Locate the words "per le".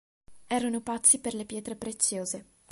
1.19-1.45